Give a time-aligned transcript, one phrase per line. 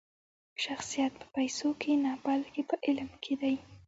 [0.63, 3.55] شخصیت په پیسو کښي نه؛ بلکي په علم کښي دئ.